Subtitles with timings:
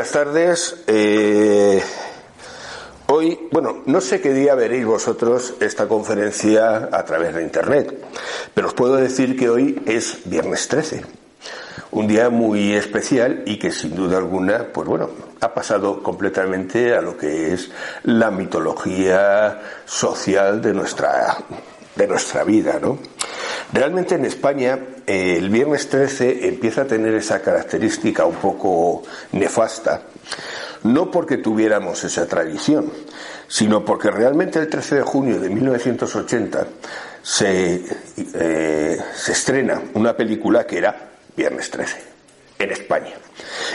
[0.00, 0.76] buenas tardes.
[0.86, 1.82] Eh,
[3.08, 8.02] hoy, bueno, no sé qué día veréis vosotros esta conferencia a través de Internet,
[8.54, 11.04] pero os puedo decir que hoy es viernes 13,
[11.90, 17.02] un día muy especial y que sin duda alguna, pues bueno, ha pasado completamente a
[17.02, 17.70] lo que es
[18.04, 21.44] la mitología social de nuestra,
[21.94, 22.98] de nuestra vida, ¿no?
[23.72, 30.02] Realmente en España eh, el viernes 13 empieza a tener esa característica un poco nefasta,
[30.82, 32.90] no porque tuviéramos esa tradición,
[33.46, 36.66] sino porque realmente el 13 de junio de 1980
[37.22, 37.84] se,
[38.34, 41.96] eh, se estrena una película que era Viernes 13
[42.58, 43.14] en España.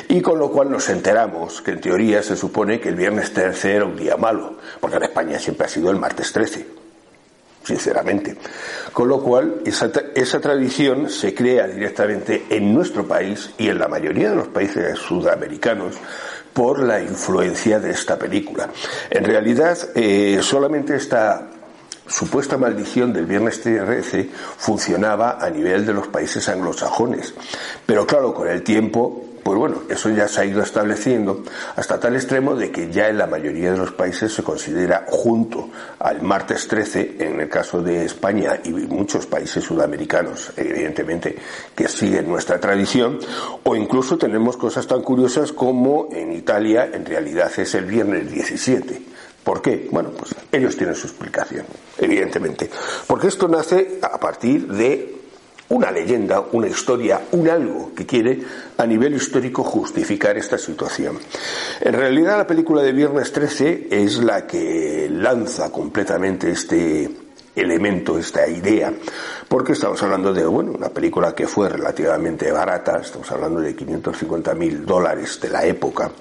[0.10, 3.76] Y con lo cual nos enteramos que en teoría se supone que el viernes 13
[3.76, 6.75] era un día malo, porque en España siempre ha sido el martes 13
[7.66, 8.38] sinceramente.
[8.94, 13.88] Con lo cual, esa, esa, tradición se crea directamente en nuestro país y en la
[13.88, 15.96] mayoría de los países sudamericanos
[16.54, 18.70] por la influencia de esta película.
[19.10, 21.50] En realidad, eh, solamente esta
[22.08, 27.34] supuesta maldición del viernes 13 funcionaba a nivel de los países anglosajones.
[27.86, 31.44] Pero claro, con el tiempo pues bueno, eso ya se ha ido estableciendo
[31.76, 35.70] hasta tal extremo de que ya en la mayoría de los países se considera junto
[36.00, 41.38] al martes 13, en el caso de España y muchos países sudamericanos, evidentemente,
[41.76, 43.20] que siguen nuestra tradición,
[43.62, 49.00] o incluso tenemos cosas tan curiosas como en Italia en realidad es el viernes 17.
[49.44, 49.90] ¿Por qué?
[49.92, 51.68] Bueno, pues ellos tienen su explicación,
[52.00, 52.68] evidentemente.
[53.06, 55.25] Porque esto nace a partir de
[55.70, 58.40] una leyenda, una historia, un algo que quiere
[58.78, 61.18] a nivel histórico justificar esta situación.
[61.82, 67.10] En realidad la película de Viernes 13 es la que lanza completamente este
[67.56, 68.94] elemento, esta idea,
[69.48, 74.54] porque estamos hablando de, bueno, una película que fue relativamente barata, estamos hablando de 550
[74.56, 76.12] mil dólares de la época,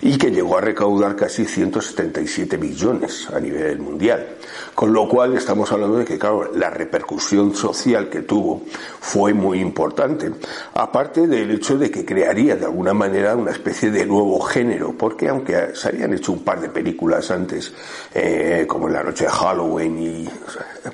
[0.00, 4.36] y que llegó a recaudar casi 177 millones a nivel mundial.
[4.74, 8.62] Con lo cual estamos hablando de que, claro, la repercusión social que tuvo
[9.00, 10.30] fue muy importante.
[10.74, 15.28] Aparte del hecho de que crearía de alguna manera una especie de nuevo género, porque
[15.28, 17.72] aunque se habían hecho un par de películas antes,
[18.14, 20.28] eh, como en la noche de Halloween y,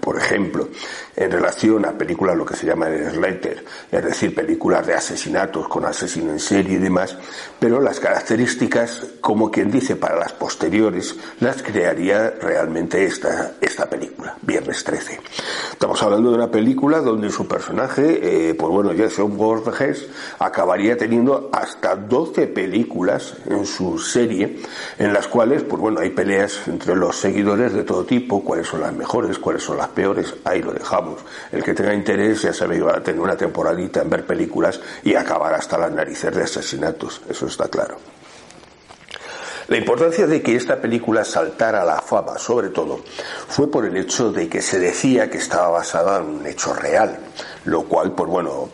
[0.00, 0.68] por ejemplo,
[1.14, 5.68] en relación a películas lo que se llama el Slater, es decir, películas de asesinatos
[5.68, 7.16] con asesino en serie y demás,
[7.58, 14.36] pero las características, como quien dice, para las posteriores, las crearía realmente esta, esta película,
[14.42, 15.20] Viernes 13.
[15.72, 20.08] Estamos hablando de una película donde su personaje, eh, pues bueno, Jason Borges,
[20.38, 24.60] acabaría teniendo hasta 12 películas en su serie,
[24.98, 28.80] en las cuales, pues bueno, hay peleas entre los seguidores de todo tipo, cuáles son
[28.80, 31.20] las mejores, cuáles son las peores, ahí lo dejamos.
[31.52, 34.78] El que tenga interés ya sabe que va a tener una temporadita en ver películas
[35.02, 37.98] y acabar hasta las narices de asesinatos, eso está claro.
[39.66, 43.00] La importancia de que esta película saltara a la fama, sobre todo,
[43.48, 47.18] fue por el hecho de que se decía que estaba basada en un hecho real,
[47.64, 48.68] lo cual, pues bueno,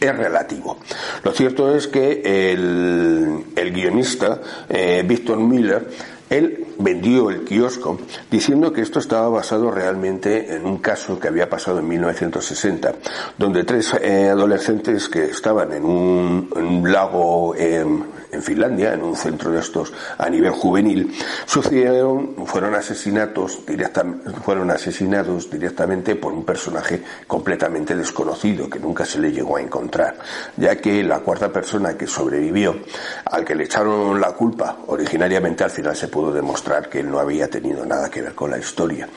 [0.00, 0.78] es relativo.
[1.24, 4.40] Lo cierto es que el, el guionista,
[4.70, 5.90] eh, Víctor Miller,
[6.30, 7.98] él vendió el kiosco
[8.30, 12.94] diciendo que esto estaba basado realmente en un caso que había pasado en 1960,
[13.38, 19.02] donde tres eh, adolescentes que estaban en un, en un lago en, en, Finlandia, en
[19.02, 21.14] un centro de estos a nivel juvenil,
[21.46, 29.18] sucedieron, fueron asesinatos directamente, fueron asesinados directamente por un personaje completamente desconocido que nunca se
[29.18, 30.16] le llegó a encontrar,
[30.56, 32.76] ya que la cuarta persona que sobrevivió,
[33.24, 37.18] al que le echaron la culpa originariamente al final se pudo demostrar que él no
[37.18, 39.08] había tenido nada que ver con la historia.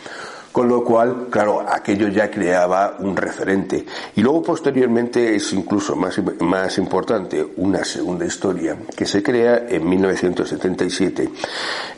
[0.57, 3.85] Con lo cual, claro, aquello ya creaba un referente.
[4.15, 9.87] Y luego posteriormente es incluso más, más importante una segunda historia que se crea en
[9.87, 11.29] 1977,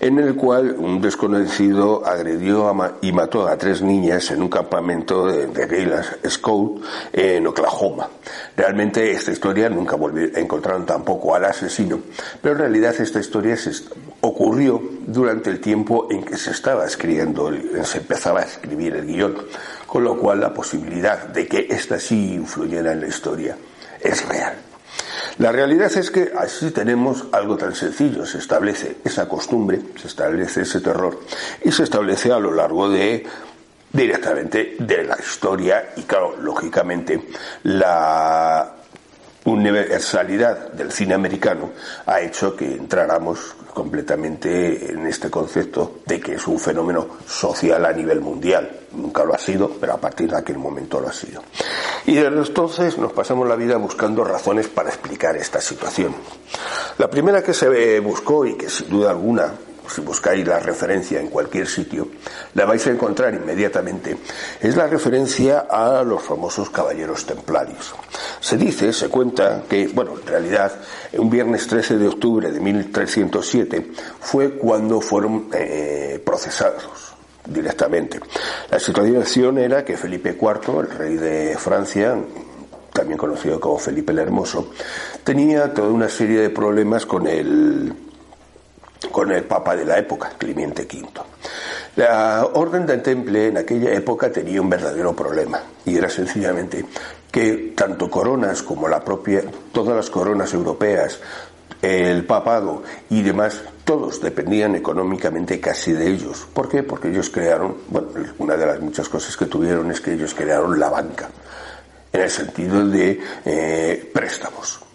[0.01, 2.69] en el cual un desconocido agredió
[2.99, 6.83] y mató a tres niñas en un campamento de, de Gaylas Scout
[7.13, 8.09] en Oklahoma.
[8.57, 12.01] Realmente esta historia nunca volvió, encontraron tampoco al asesino,
[12.41, 13.71] pero en realidad esta historia se
[14.21, 17.51] ocurrió durante el tiempo en que se estaba escribiendo,
[17.83, 19.35] se empezaba a escribir el guion,
[19.85, 23.57] con lo cual la posibilidad de que ésta sí influyera en la historia
[24.01, 24.55] es real.
[25.37, 30.61] La realidad es que así tenemos algo tan sencillo, se establece esa costumbre, se establece
[30.61, 31.19] ese terror
[31.63, 33.25] y se establece a lo largo de
[33.91, 37.21] directamente de la historia y claro, lógicamente
[37.63, 38.78] la
[39.49, 41.71] universalidad del cine americano
[42.05, 47.93] ha hecho que entráramos completamente en este concepto de que es un fenómeno social a
[47.93, 48.69] nivel mundial.
[48.91, 51.43] Nunca lo ha sido, pero a partir de aquel momento lo ha sido.
[52.05, 56.15] Y desde entonces nos pasamos la vida buscando razones para explicar esta situación.
[56.97, 59.53] La primera que se buscó y que sin duda alguna
[59.89, 62.07] si buscáis la referencia en cualquier sitio,
[62.53, 64.17] la vais a encontrar inmediatamente.
[64.61, 67.93] Es la referencia a los famosos caballeros templarios.
[68.39, 70.71] Se dice, se cuenta que, bueno, en realidad,
[71.13, 77.15] un viernes 13 de octubre de 1307 fue cuando fueron eh, procesados
[77.45, 78.19] directamente.
[78.69, 82.15] La situación era que Felipe IV, el rey de Francia,
[82.93, 84.71] también conocido como Felipe el Hermoso,
[85.23, 87.93] tenía toda una serie de problemas con el
[89.11, 91.07] con el Papa de la época, Clemente V.
[91.95, 96.85] La Orden del Temple en aquella época tenía un verdadero problema y era sencillamente
[97.31, 101.19] que tanto coronas como la propia, todas las coronas europeas,
[101.81, 106.47] el papado y demás, todos dependían económicamente casi de ellos.
[106.53, 106.83] ¿Por qué?
[106.83, 110.79] Porque ellos crearon, bueno, una de las muchas cosas que tuvieron es que ellos crearon
[110.79, 111.29] la banca,
[112.11, 114.88] en el sentido de eh, préstamos.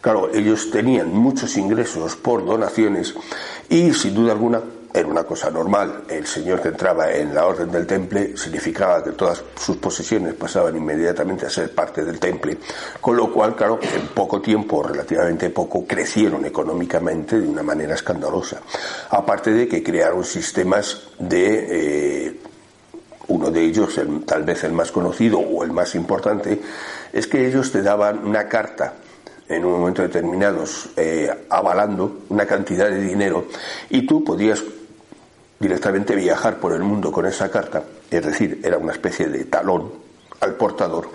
[0.00, 3.14] Claro, ellos tenían muchos ingresos por donaciones
[3.68, 4.62] y sin duda alguna
[4.92, 6.04] era una cosa normal.
[6.08, 10.76] El señor que entraba en la orden del temple significaba que todas sus posesiones pasaban
[10.76, 12.58] inmediatamente a ser parte del temple,
[13.00, 18.60] con lo cual, claro, en poco tiempo, relativamente poco, crecieron económicamente de una manera escandalosa.
[19.10, 22.26] Aparte de que crearon sistemas de...
[22.26, 22.40] Eh,
[23.28, 23.94] uno de ellos,
[24.26, 26.60] tal vez el más conocido o el más importante,
[27.12, 28.94] es que ellos te daban una carta
[29.50, 30.64] en un momento determinado
[30.96, 33.46] eh, avalando una cantidad de dinero
[33.90, 34.62] y tú podías
[35.58, 39.92] directamente viajar por el mundo con esa carta, es decir, era una especie de talón
[40.40, 41.10] al portador,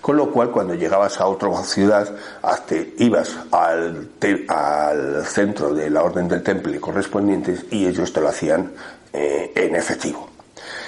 [0.00, 4.10] con lo cual cuando llegabas a otra ciudad, hasta ibas al,
[4.46, 8.70] al centro de la orden del temple correspondientes y ellos te lo hacían
[9.12, 10.28] eh, en efectivo.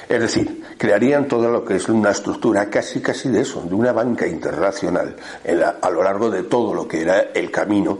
[0.08, 3.92] Es decir, crearían todo lo que es una estructura casi casi de eso, de una
[3.92, 5.14] banca internacional
[5.82, 7.98] a lo largo de todo lo que era el camino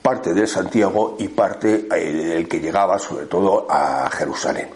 [0.00, 4.68] parte de Santiago y parte eh, el que llegaba sobre todo a Jerusalén.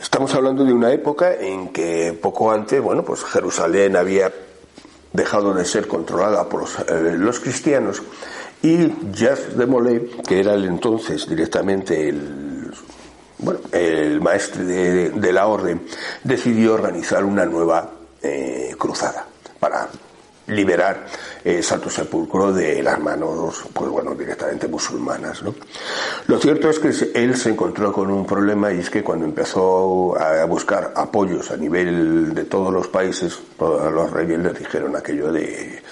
[0.00, 4.32] Estamos hablando de una época en que poco antes, bueno, pues Jerusalén había
[5.12, 8.02] dejado de ser controlada por los, eh, cristianos
[8.62, 12.49] y Jacques de Molay, que era el entonces directamente el
[13.42, 15.82] bueno, el maestre de, la orden
[16.24, 17.90] decidió organizar una nueva
[18.22, 19.26] eh, cruzada
[19.58, 19.88] para
[20.46, 21.06] liberar
[21.62, 25.54] Santo Sepulcro de las manos, pues bueno, directamente musulmanas, ¿no?
[26.26, 30.18] Lo cierto es que él se encontró con un problema y es que cuando empezó
[30.18, 35.82] a buscar apoyos a nivel de todos los países, los reyes le dijeron aquello de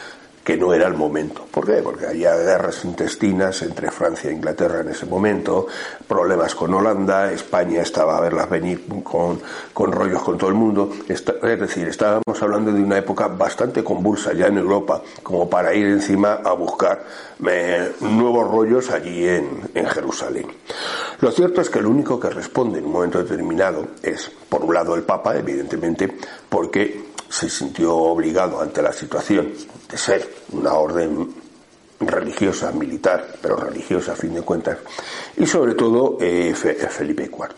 [0.48, 1.44] que no era el momento.
[1.50, 1.82] ¿Por qué?
[1.82, 5.66] Porque había guerras intestinas entre Francia e Inglaterra en ese momento,
[6.06, 9.38] problemas con Holanda, España estaba a verlas venir con,
[9.74, 10.90] con rollos con todo el mundo.
[11.06, 11.22] Es
[11.60, 16.40] decir, estábamos hablando de una época bastante convulsa ya en Europa, como para ir encima
[16.42, 17.04] a buscar
[17.46, 20.46] eh, nuevos rollos allí en, en Jerusalén.
[21.20, 24.72] Lo cierto es que lo único que responde en un momento determinado es, por un
[24.72, 26.10] lado, el Papa, evidentemente,
[26.48, 29.52] porque se sintió obligado ante la situación
[29.88, 31.28] de ser una orden
[32.00, 34.78] religiosa, militar, pero religiosa a fin de cuentas,
[35.36, 37.48] y sobre todo eh, Felipe IV.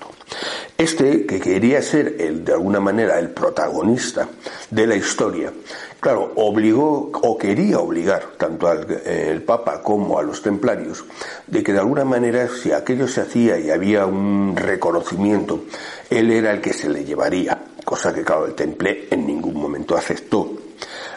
[0.79, 4.29] Este, que quería ser el, de alguna manera el protagonista
[4.71, 5.53] de la historia,
[6.00, 11.05] claro, obligó o quería obligar tanto al el Papa como a los templarios
[11.47, 15.65] de que de alguna manera si aquello se hacía y había un reconocimiento,
[16.09, 17.60] él era el que se le llevaría,
[17.91, 20.49] cosa que claro el temple en ningún momento aceptó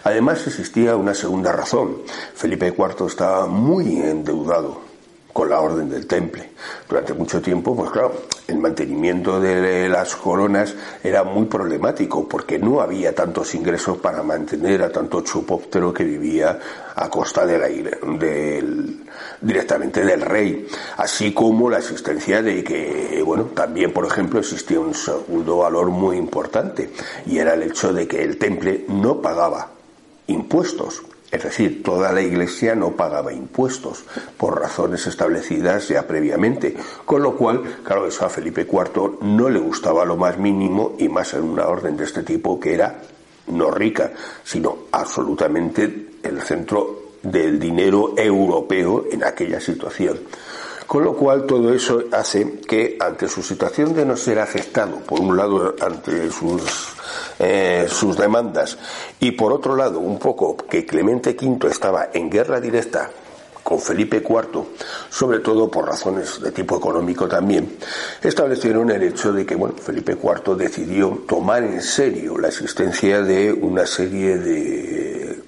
[0.04, 2.00] Además existía una segunda razón.
[2.34, 4.93] Felipe IV estaba muy endeudado
[5.34, 6.52] con la orden del temple.
[6.88, 8.14] Durante mucho tiempo, pues claro,
[8.48, 14.84] el mantenimiento de las coronas era muy problemático porque no había tantos ingresos para mantener
[14.84, 16.60] a tanto chupóptero que vivía
[16.96, 19.04] a costa de la, del,
[19.42, 24.94] directamente del rey, así como la existencia de que, bueno, también, por ejemplo, existía un
[24.94, 26.92] segundo valor muy importante
[27.26, 29.70] y era el hecho de que el temple no pagaba
[30.28, 31.02] impuestos.
[31.34, 34.06] Es decir, toda la Iglesia no pagaba impuestos
[34.38, 36.76] por razones establecidas ya previamente,
[37.06, 41.10] con lo cual, claro, eso a Felipe IV no le gustaba lo más mínimo y
[41.10, 43.02] más en una orden de este tipo que era
[43.48, 44.12] no rica,
[44.44, 50.20] sino absolutamente el centro del dinero europeo en aquella situación.
[50.94, 55.22] Con lo cual todo eso hace que ante su situación de no ser aceptado, por
[55.22, 56.62] un lado ante sus,
[57.40, 58.78] eh, demandas
[59.20, 63.10] y por otro lado un poco que Clemente V estaba en guerra directa
[63.64, 64.66] con Felipe IV,
[65.10, 67.76] sobre todo por razones de tipo económico también,
[68.22, 73.52] establecieron el hecho de que bueno, Felipe IV decidió tomar en serio la existencia de
[73.52, 75.42] una serie de,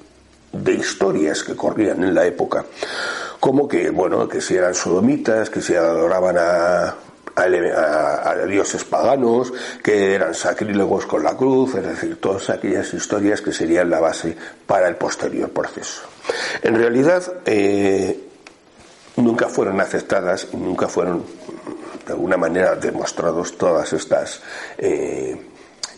[0.54, 2.66] de historias que corrían en la época
[3.46, 6.96] como que, bueno, que si eran sodomitas, que si adoraban a,
[7.36, 13.52] a, dioses paganos, que eran sacrílegos con la cruz, es decir, todas aquellas historias que
[13.52, 14.36] serían la base
[14.66, 16.08] para el posterior proceso.
[16.64, 18.20] En realidad, eh,
[19.18, 21.24] nunca fueron aceptadas y nunca fueron,
[22.04, 24.42] de alguna manera, demostrados todas estas.
[24.76, 25.50] Eh,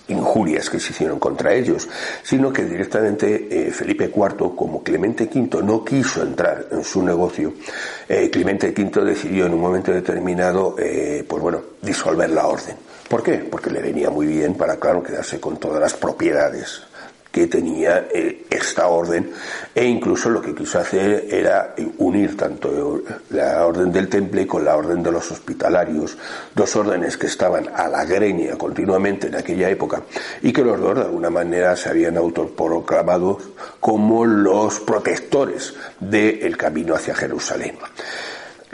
[0.10, 1.88] injurias que se hicieron contra ellos,
[2.24, 7.54] sino que directamente eh, Felipe IV, como Clemente V no quiso entrar en su negocio,
[8.08, 12.76] eh, Clemente V decidió en un momento determinado, eh, pues bueno, disolver la orden.
[13.08, 13.38] ¿Por qué?
[13.50, 16.82] Porque le venía muy bien para, claro, quedarse con todas las propiedades
[17.38, 19.30] que tenía eh, esta orden
[19.76, 24.76] e incluso lo que quiso hacer era unir tanto la orden del temple con la
[24.76, 26.18] orden de los hospitalarios,
[26.56, 30.02] dos órdenes que estaban a la greña continuamente en aquella época
[30.42, 33.38] y que los dos de alguna manera se habían autoproclamado
[33.80, 37.78] como los protectores del camino hacia Jerusalén.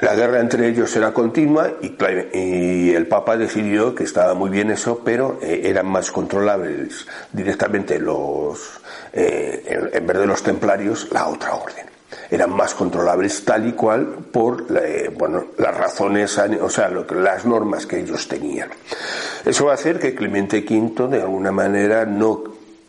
[0.03, 4.99] La guerra entre ellos era continua y, el Papa decidió que estaba muy bien eso,
[5.01, 8.81] pero eh, eran más controlables directamente los,
[9.13, 11.85] eh, en, vez de los templarios, la otra orden.
[12.29, 17.45] Eran más controlables tal y cual por eh, bueno, las razones, o sea, que, las
[17.45, 18.71] normas que ellos tenían.
[19.45, 22.43] Eso va a hacer que Clemente V de alguna manera no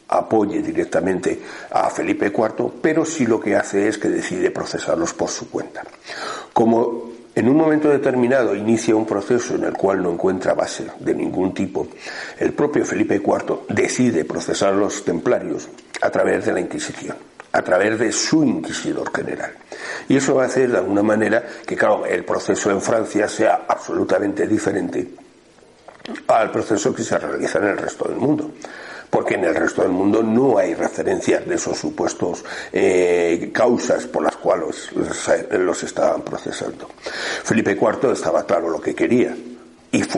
[0.08, 5.28] apoye directamente a Felipe IV, pero sí lo que hace es que decide procesarlos por
[5.28, 5.82] su cuenta.
[6.52, 11.14] Como en un momento determinado inicia un proceso en el cual no encuentra base de
[11.14, 11.88] ningún tipo,
[12.38, 15.68] el propio Felipe IV decide procesar a los templarios
[16.00, 17.16] a través de la Inquisición,
[17.50, 19.52] a través de su inquisidor general.
[20.08, 23.64] Y eso va a hacer de alguna manera que, claro, el proceso en Francia sea
[23.66, 25.08] absolutamente diferente
[26.28, 28.52] al proceso que se realiza en el resto del mundo
[29.14, 34.24] porque en el resto del mundo no hay referencias de esos supuestos eh, causas por
[34.24, 34.90] las cuales
[35.52, 36.88] los estaban procesando.
[37.44, 39.32] Felipe IV estaba claro lo que quería,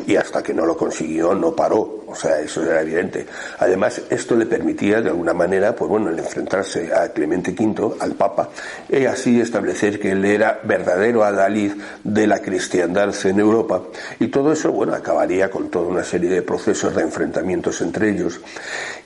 [0.06, 3.26] y, hasta que no lo consiguió no paró, o sea, eso era evidente.
[3.58, 8.12] Además, esto le permitía de alguna manera, pues bueno, el enfrentarse a Clemente V, al
[8.12, 8.48] Papa,
[8.88, 13.82] y así establecer que él era verdadero adalid de la cristiandad en Europa.
[14.18, 18.40] Y todo eso, bueno, acabaría con toda una serie de procesos de enfrentamientos entre ellos.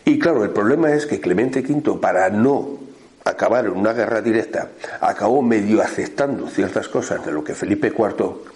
[0.04, 2.78] Y claro, el problema es que Clemente V, para no
[3.24, 4.68] acabar en una guerra directa,
[5.00, 8.49] acabó medio aceptando ciertas cosas de lo que Felipe IV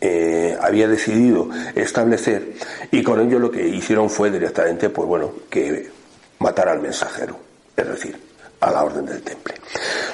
[0.00, 2.52] eh, había decidido establecer
[2.92, 5.90] y con ello lo que hicieron fue directamente, pues bueno, que
[6.38, 7.36] matar al mensajero,
[7.76, 8.20] es decir,
[8.60, 9.54] a la orden del temple.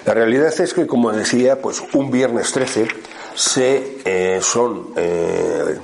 [0.06, 2.88] La realidad es que, como decía, pues un viernes 13
[3.34, 5.76] se eh, son eh,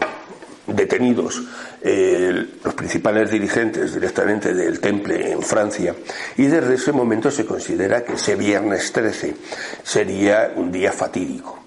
[0.66, 1.42] detenidos
[1.82, 5.94] los principales dirigentes directamente del temple en Francia
[6.36, 9.34] y desde ese momento se considera que ese viernes 13
[9.82, 11.59] sería un día fatídico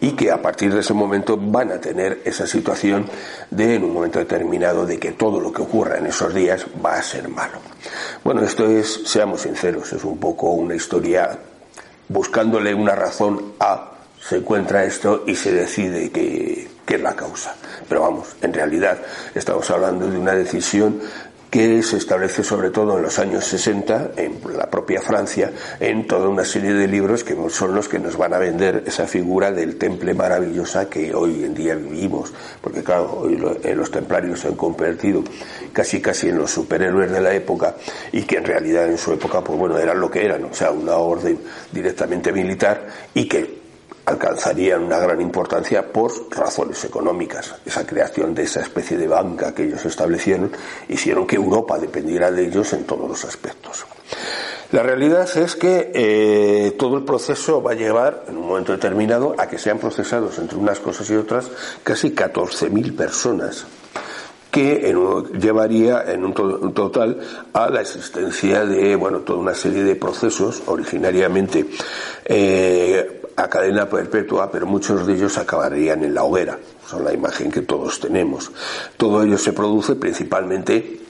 [0.00, 3.06] y que a partir de ese momento van a tener esa situación
[3.50, 6.94] de en un momento determinado de que todo lo que ocurra en esos días va
[6.96, 7.58] a ser malo.
[8.22, 11.38] Bueno, esto es, seamos sinceros, es un poco una historia
[12.08, 13.90] buscándole una razón a
[14.26, 17.54] se encuentra esto y se decide que, que es la causa.
[17.88, 18.98] Pero vamos, en realidad
[19.34, 21.00] estamos hablando de una decisión
[21.54, 26.28] que se establece sobre todo en los años 60 en la propia Francia, en toda
[26.28, 29.76] una serie de libros que son los que nos van a vender esa figura del
[29.76, 34.56] temple maravillosa que hoy en día vivimos, porque claro, hoy eh, los templarios se han
[34.56, 35.22] convertido
[35.72, 37.76] casi casi en los superhéroes de la época
[38.10, 40.72] y que en realidad en su época pues bueno eran lo que eran, o sea,
[40.72, 41.38] una orden
[41.70, 42.84] directamente militar
[43.14, 43.63] y que
[44.06, 47.54] alcanzarían una gran importancia por razones económicas.
[47.64, 50.52] Esa creación de esa especie de banca que ellos establecieron
[50.88, 53.86] hicieron que Europa dependiera de ellos en todos los aspectos.
[54.72, 59.34] La realidad es que eh, todo el proceso va a llevar, en un momento determinado,
[59.38, 61.50] a que sean procesados entre unas cosas y otras
[61.82, 63.66] casi 14.000 personas
[64.50, 64.94] que
[65.40, 66.32] llevaría en un,
[66.74, 67.20] total
[67.52, 71.66] a la existencia de bueno toda una serie de procesos originariamente
[72.24, 76.58] eh, a cadena perpetua, pero muchos de ellos acabarían en la hoguera.
[76.86, 78.52] Son la imagen que todos tenemos.
[78.96, 81.00] Todo ello se produce principalmente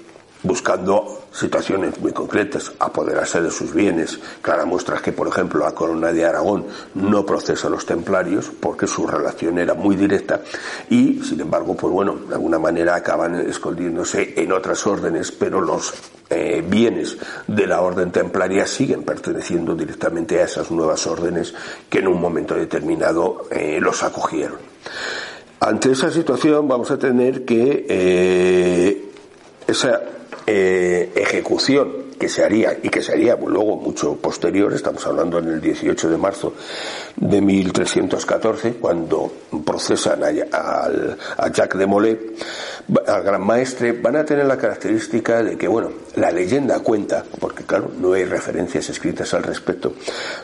[0.45, 4.21] buscando situaciones muy concretas, apoderarse de sus bienes.
[4.41, 8.87] Clara muestra que, por ejemplo, la corona de Aragón no procesa a los templarios porque
[8.87, 10.43] su relación era muy directa
[10.89, 15.93] y, sin embargo, pues bueno, de alguna manera acaban escondiéndose en otras órdenes, pero los
[16.31, 21.55] eh, bienes de la orden templaria siguen perteneciendo directamente a esas nuevas órdenes
[21.89, 24.59] que en un momento determinado eh, los acogieron.
[25.61, 29.05] Ante esa situación vamos a tener que eh,
[29.67, 30.03] esa
[30.47, 35.49] eh, ejecución que se haría y que se haría luego mucho posterior, estamos hablando en
[35.49, 36.55] el 18 de marzo
[37.17, 39.31] de 1314, cuando
[39.65, 40.89] procesan a,
[41.37, 42.19] a Jacques de Molay,
[43.07, 47.65] al gran maestre, van a tener la característica de que, bueno, la leyenda cuenta, porque
[47.65, 49.95] claro, no hay referencias escritas al respecto,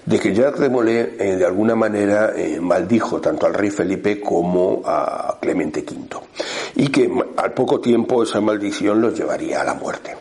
[0.06, 4.20] de que Jacques de Molay eh, de alguna manera eh, maldijo tanto al rey Felipe
[4.20, 6.00] como a Clemente V
[6.76, 10.16] y que al poco tiempo esa maldición los llevaría a la muerte.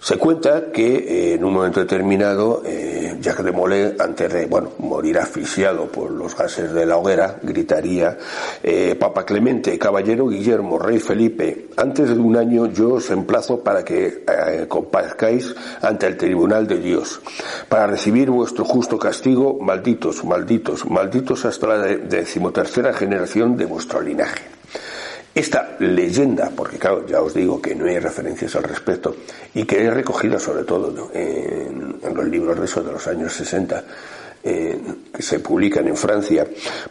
[0.00, 4.72] Se cuenta que eh, en un momento determinado eh, Jacques de Molay, antes de bueno,
[4.80, 8.18] morir asfixiado por los gases de la hoguera, gritaría
[8.62, 13.86] eh, Papa Clemente, Caballero Guillermo, Rey Felipe, antes de un año yo os emplazo para
[13.86, 14.22] que
[14.68, 17.22] comparezcáis ante el tribunal de Dios,
[17.70, 24.42] para recibir vuestro justo castigo, malditos, malditos, malditos hasta la decimotercera generación de vuestro linaje.
[25.36, 29.16] Esta leyenda, porque claro, ya os digo que no hay referencias al respecto,
[29.52, 33.84] y que he recogido sobre todo en, los libros de esos de los años 60,
[34.42, 34.78] eh,
[35.12, 36.46] que se publican en Francia,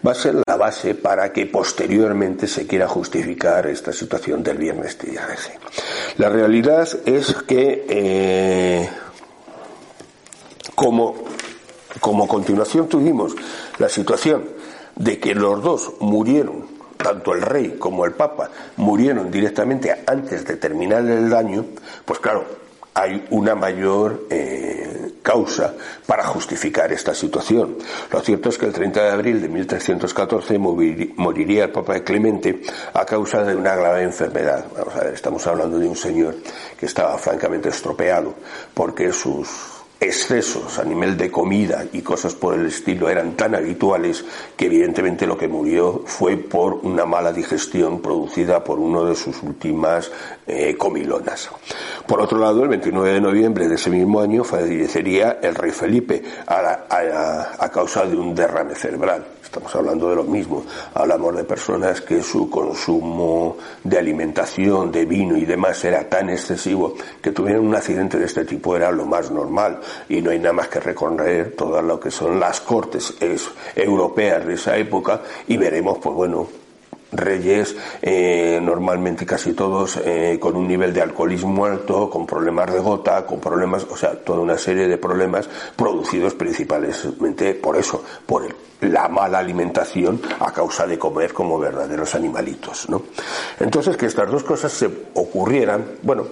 [0.06, 4.96] va a ser la base para que posteriormente se quiera justificar esta situación del viernes
[4.96, 5.58] 13.
[6.20, 8.90] La realidad es que, eh,
[10.76, 11.16] como,
[12.00, 13.34] como continuación tuvimos
[13.80, 14.46] la situación
[14.96, 20.58] de que los dos murieron tanto el rey como el papa murieron directamente antes de
[20.58, 21.66] terminar el daño,
[22.06, 22.46] pues claro,
[22.94, 25.74] hay una mayor eh, causa
[26.06, 27.78] para justificar esta situación.
[28.10, 32.62] Lo cierto es que el 30 de abril de 1314 moriría el Papa Clemente
[32.94, 34.66] a causa de una grave enfermedad.
[34.78, 36.36] Vamos a ver, estamos hablando de un señor
[36.80, 38.34] que estaba francamente estropeado
[38.74, 44.24] porque sus excesos a nivel de comida y cosas por el estilo eran tan habituales
[44.56, 49.42] que evidentemente lo que murió fue por una mala digestión producida por uno de sus
[49.44, 50.12] últimas
[50.48, 51.50] eh, comilonas.
[52.06, 56.24] Por otro lado, el 29 de noviembre de ese mismo año fallecería el rey Felipe
[56.48, 59.26] a causa de un derrame cerebral.
[59.56, 60.66] Estamos hablando de lo mismo.
[60.96, 66.96] Hablamos de personas que su consumo de alimentación, de vino y demás era tan excesivo
[67.22, 69.80] que tuvieran un accidente de este tipo era lo más normal
[70.10, 73.14] y no hay nada más que recorrer todo lo que son las cortes
[73.76, 76.48] europeas de esa época y veremos, pues bueno,
[77.16, 82.80] reyes, eh, normalmente casi todos eh, con un nivel de alcoholismo alto, con problemas de
[82.80, 88.44] gota, con problemas, o sea, toda una serie de problemas producidos principalmente por eso, por
[88.82, 93.04] la mala alimentación a causa de comer como verdaderos animalitos, ¿no?
[93.60, 96.26] Entonces, que estas dos cosas se ocurrieran, bueno,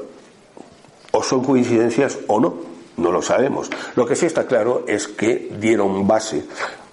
[1.12, 3.70] o son coincidencias o no, no lo sabemos.
[3.96, 6.44] Lo que sí está claro es que dieron base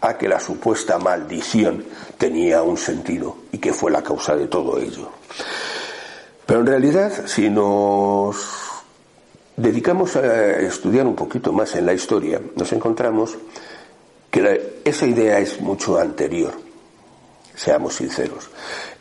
[0.01, 1.85] a que la supuesta maldición
[2.17, 5.11] tenía un sentido y que fue la causa de todo ello.
[6.47, 8.37] Pero en realidad, si nos
[9.57, 13.37] dedicamos a estudiar un poquito más en la historia, nos encontramos
[14.31, 16.53] que esa idea es mucho anterior,
[17.61, 18.49] seamos sinceros.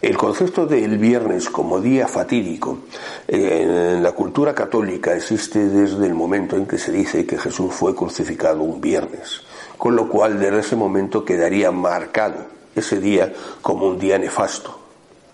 [0.01, 2.79] El concepto del viernes como día fatídico
[3.27, 7.95] en la cultura católica existe desde el momento en que se dice que Jesús fue
[7.95, 9.43] crucificado un viernes
[9.79, 12.45] con lo cual desde ese momento quedaría marcado
[12.75, 14.77] ese día como un día nefasto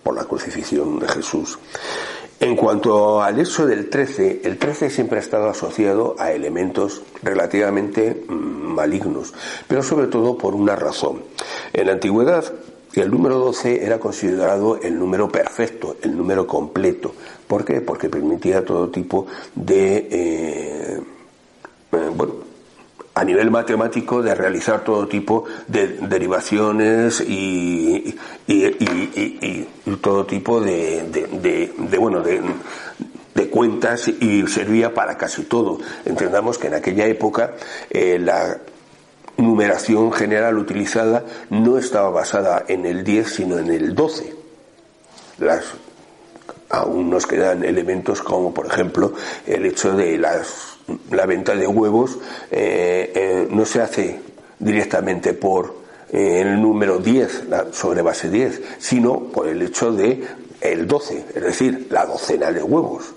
[0.04, 1.58] por la crucifixión de Jesús.
[2.38, 8.24] En cuanto al hecho del 13, el 13 siempre ha estado asociado a elementos relativamente
[8.28, 9.34] mm, malignos,
[9.66, 11.22] pero sobre todo por una razón.
[11.72, 12.44] En la antigüedad,
[13.00, 17.14] el número 12 era considerado el número perfecto, el número completo.
[17.46, 17.80] ¿Por qué?
[17.80, 21.00] Porque permitía todo tipo de eh,
[21.92, 22.34] eh, bueno,
[23.14, 28.14] a nivel matemático de realizar todo tipo de derivaciones y,
[30.02, 35.78] todo tipo de, bueno de, cuentas y servía para casi todo.
[36.04, 37.54] Entendamos que en aquella época
[37.88, 38.58] eh, la
[39.36, 44.34] numeración general utilizada no estaba basada en el 10 sino en el 12.
[45.38, 45.64] Las,
[46.70, 49.12] aún nos quedan elementos como por ejemplo
[49.46, 50.76] el hecho de las
[51.10, 52.18] la venta de huevos
[52.50, 54.20] eh, eh, no se hace
[54.58, 55.74] directamente por
[56.12, 60.24] eh, el número 10, sobre base 10, sino por el hecho de
[60.60, 63.12] el 12, es decir, la docena de huevos.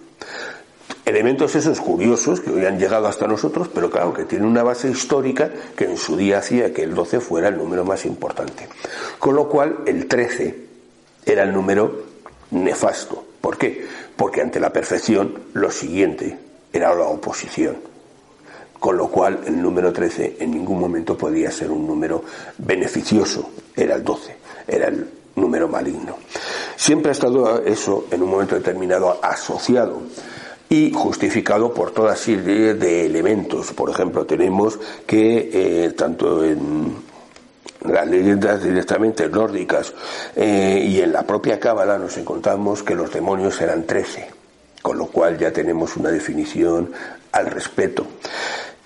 [1.09, 5.49] Elementos esos curiosos que hoy llegado hasta nosotros, pero claro, que tienen una base histórica
[5.75, 8.67] que en su día hacía que el 12 fuera el número más importante.
[9.17, 10.55] Con lo cual, el 13
[11.25, 12.03] era el número
[12.51, 13.25] nefasto.
[13.41, 13.87] ¿Por qué?
[14.15, 16.37] Porque ante la perfección, lo siguiente
[16.71, 17.77] era la oposición.
[18.79, 22.23] Con lo cual, el número 13 en ningún momento podía ser un número
[22.59, 23.49] beneficioso.
[23.75, 24.35] Era el 12,
[24.67, 26.17] era el número maligno.
[26.75, 30.03] Siempre ha estado eso en un momento determinado asociado
[30.69, 33.73] y justificado por toda serie de elementos.
[33.73, 36.95] Por ejemplo, tenemos que eh, tanto en
[37.81, 39.93] las leyendas directamente nórdicas
[40.35, 44.29] eh, y en la propia Cábala nos encontramos que los demonios eran trece,
[44.81, 46.91] con lo cual ya tenemos una definición
[47.31, 48.05] al respeto.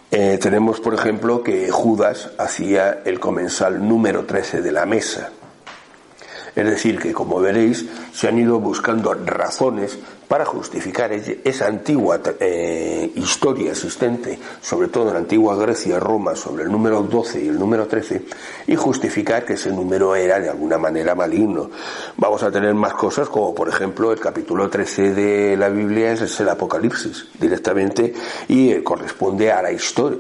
[0.10, 5.32] Eh, tenemos, por ejemplo, que Judas hacía el comensal número 13 de la mesa.
[6.56, 13.12] Es decir, que como veréis, se han ido buscando razones para justificar esa antigua eh,
[13.16, 17.60] historia existente, sobre todo en la antigua Grecia, Roma, sobre el número 12 y el
[17.60, 18.22] número 13,
[18.68, 21.70] y justificar que ese número era de alguna manera maligno.
[22.18, 26.40] Vamos a tener más cosas, como por ejemplo el capítulo 13 de la Biblia es
[26.40, 28.14] el Apocalipsis, directamente,
[28.48, 30.20] y eh, corresponde a la historia,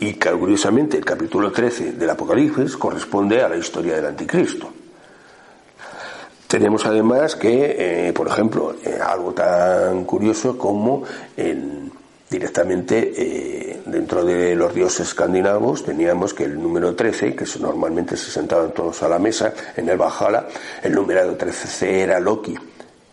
[0.00, 4.79] y curiosamente el capítulo 13 del Apocalipsis corresponde a la historia del Anticristo.
[6.50, 11.04] Tenemos además que, eh, por ejemplo, eh, algo tan curioso como
[12.28, 18.32] directamente eh, dentro de los dioses escandinavos teníamos que el número 13, que normalmente se
[18.32, 20.48] sentaban todos a la mesa en el Valhalla,
[20.82, 22.56] el número 13 era Loki,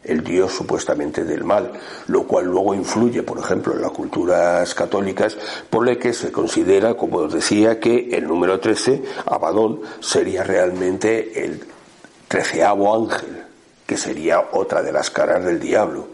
[0.04, 1.73] el dios supuestamente del mal,
[2.08, 5.38] lo cual luego influye, por ejemplo, en las culturas católicas,
[5.69, 11.45] por lo que se considera, como os decía, que el número 13, Abadón, sería realmente
[11.45, 11.77] el
[12.28, 13.44] treceavo ángel,
[13.86, 16.08] que sería otra de las caras del diablo.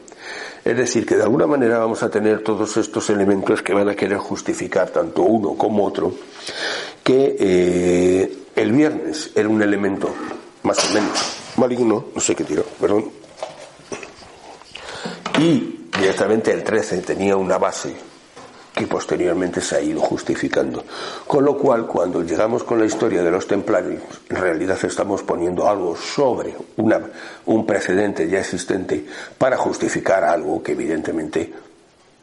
[0.63, 3.95] Es decir, que de alguna manera vamos a tener todos estos elementos que van a
[3.95, 6.13] querer justificar tanto uno como otro,
[7.03, 10.09] que eh, el viernes era un elemento
[10.63, 13.11] más o menos maligno, no sé qué tiro, perdón,
[15.39, 17.93] y directamente el 13 tenía una base
[18.73, 20.83] que posteriormente se ha ido justificando.
[21.27, 25.67] Con lo cual, cuando llegamos con la historia de los templarios, en realidad estamos poniendo
[25.67, 26.99] algo sobre una,
[27.45, 29.05] un precedente ya existente
[29.37, 31.53] para justificar algo que evidentemente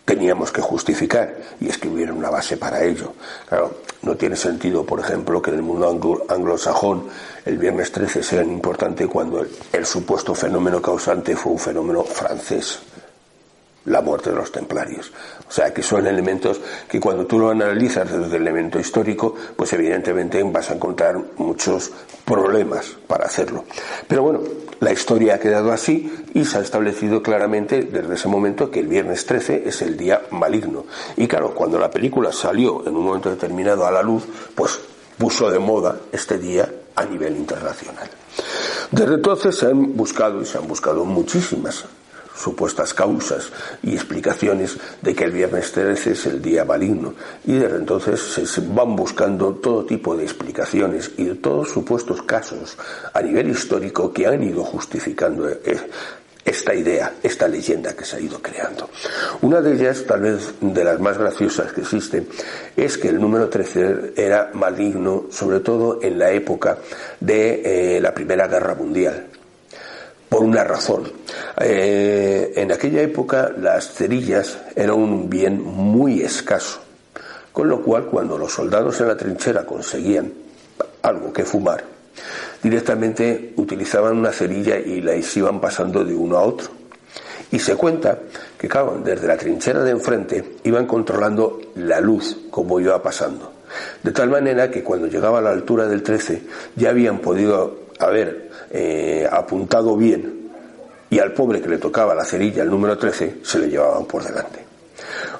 [0.04, 3.12] teníamos que justificar y es que hubiera una base para ello.
[3.48, 7.04] Claro, no tiene sentido, por ejemplo, que en el mundo anglosajón
[7.44, 12.80] el viernes 13 sea importante cuando el supuesto fenómeno causante fue un fenómeno francés
[13.87, 15.12] la muerte de los templarios.
[15.49, 19.73] O sea, que son elementos que cuando tú lo analizas desde el elemento histórico, pues
[19.73, 21.90] evidentemente vas a encontrar muchos
[22.25, 23.64] problemas para hacerlo.
[24.07, 24.40] Pero bueno,
[24.81, 28.88] la historia ha quedado así y se ha establecido claramente desde ese momento que el
[28.88, 30.85] viernes 13 es el día maligno.
[31.16, 34.79] Y claro, cuando la película salió en un momento determinado a la luz, pues
[35.19, 38.09] puso de moda este día a nivel internacional.
[38.90, 41.85] Desde entonces se han buscado y se han buscado muchísimas
[42.40, 43.50] supuestas causas
[43.83, 47.14] y explicaciones de que el viernes 13 es el día maligno.
[47.44, 52.76] Y desde entonces se van buscando todo tipo de explicaciones y de todos supuestos casos
[53.12, 55.59] a nivel histórico que han ido justificando eh,
[56.44, 58.88] esta idea, esta leyenda que se ha ido creando.
[59.42, 62.26] Una de ellas, tal vez de las más graciosas que existen,
[62.76, 66.79] es que el número 13 era maligno, sobre todo en la época
[67.20, 69.26] de eh, la Primera Guerra Mundial
[70.31, 71.12] por una razón.
[71.61, 76.81] Eh, en aquella época las cerillas eran un bien muy escaso,
[77.53, 80.33] con lo cual cuando los soldados en la trinchera conseguían
[81.03, 81.85] algo que fumar,
[82.62, 86.69] directamente utilizaban una cerilla y la iban pasando de uno a otro.
[87.51, 88.16] Y se cuenta
[88.57, 93.53] que, claro, desde la trinchera de enfrente iban controlando la luz como iba pasando.
[94.03, 96.43] De tal manera que cuando llegaba a la altura del 13
[96.77, 100.40] ya habían podido haber eh, apuntado bien
[101.11, 104.22] y al pobre que le tocaba la cerilla, el número 13, se le llevaban por
[104.22, 104.61] delante.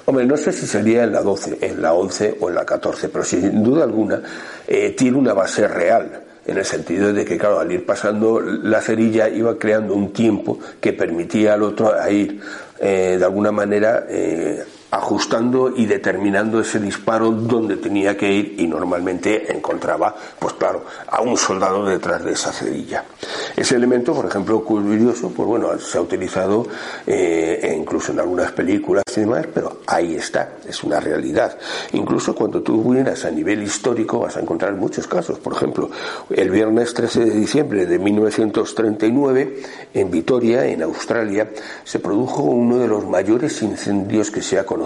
[0.05, 3.09] Hombre, no sé si sería en la 12, en la 11 o en la 14,
[3.09, 4.21] pero sin duda alguna
[4.67, 8.81] eh, tiene una base real, en el sentido de que, claro, al ir pasando la
[8.81, 12.41] cerilla iba creando un tiempo que permitía al otro ir,
[12.79, 14.05] eh, de alguna manera,
[14.91, 21.21] ajustando y determinando ese disparo donde tenía que ir y normalmente encontraba, pues claro, a
[21.21, 23.05] un soldado detrás de esa cerilla.
[23.55, 26.67] Ese elemento, por ejemplo, curioso, pues bueno, se ha utilizado
[27.07, 29.03] eh, incluso en algunas películas
[29.53, 31.57] pero ahí está, es una realidad.
[31.93, 35.37] Incluso cuando tú vienes a nivel histórico vas a encontrar muchos casos.
[35.39, 35.89] Por ejemplo,
[36.29, 39.61] el viernes 13 de diciembre de 1939,
[39.93, 41.49] en Vitoria, en Australia,
[41.83, 44.80] se produjo uno de los mayores incendios que se ha conocido.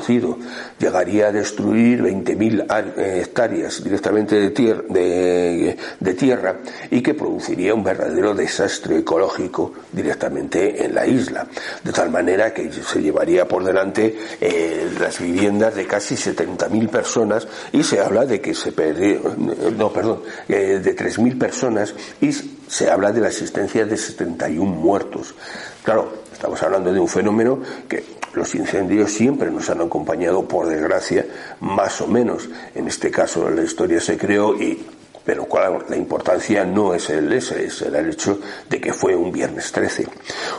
[0.80, 6.60] Llegaría a destruir 20.000 eh, hectáreas directamente de, de tierra
[6.92, 11.48] y que produciría un verdadero desastre ecológico directamente en la isla.
[11.84, 17.48] De tal manera que se llevaría por delante eh, las viviendas de casi 70.000 personas
[17.72, 19.36] y se habla de que se perdió,
[19.78, 25.36] no, perdón, eh, de 3.000 personas y se habla de la existencia de 71 muertos.
[25.84, 31.26] Claro, estamos hablando de un fenómeno que los incendios siempre nos han acompañado, por desgracia,
[31.62, 32.50] más o menos.
[32.76, 34.86] En este caso la historia se creó y
[35.24, 35.48] pero
[35.90, 40.06] la importancia no es el ese, es el hecho de que fue un viernes 13.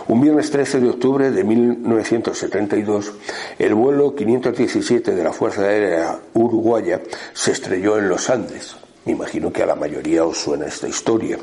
[0.08, 3.12] Un viernes 13 de octubre de 1972,
[3.60, 7.00] el vuelo 517 de la Fuerza Aérea Uruguaya
[7.32, 8.76] se estrelló en los Andes.
[9.04, 11.38] Me imagino que a la mayoría os suena esta historia.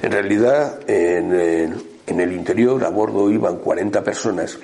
[0.00, 4.58] En realidad, en, en el interior a bordo iban 40 personas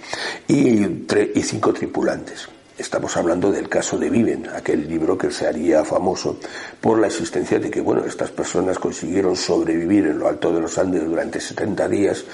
[0.49, 2.49] y, y cinco tripulantes.
[2.77, 6.39] Estamos hablando del caso de Viven, aquel libro que se haría famoso
[6.81, 10.77] por la existencia de que, bueno, estas personas consiguieron sobrevivir en lo alto de los
[10.77, 12.25] Andes durante 70 días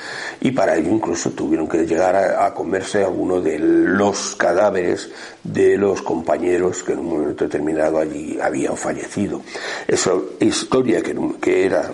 [0.40, 5.10] y para ello incluso tuvieron que llegar a, comerse alguno de los cadáveres
[5.44, 9.42] de los compañeros que en un momento determinado allí habían fallecido.
[9.86, 11.92] Esa historia que era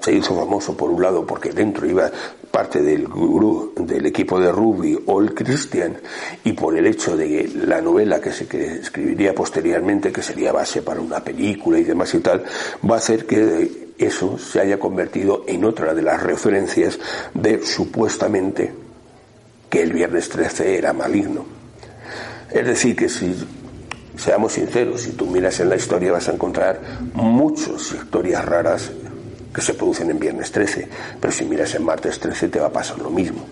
[0.00, 2.10] se hizo famoso por un lado porque dentro iba
[2.50, 3.06] parte del
[3.76, 5.98] del equipo de rugby All Christian
[6.44, 8.44] y por el hecho de que la novela que se
[8.80, 12.44] escribiría posteriormente que sería base para una película y demás y tal
[12.88, 16.98] va a hacer que eso se haya convertido en otra de las referencias
[17.34, 18.72] de supuestamente
[19.70, 21.44] que el viernes 13 era maligno.
[22.50, 23.34] Es decir que si
[24.16, 26.80] seamos sinceros si tú miras en la historia vas a encontrar
[27.14, 28.90] muchas historias raras
[29.56, 30.86] que se producen en viernes 13,
[31.18, 33.46] pero si miras en martes 13 te va a pasar lo mismo.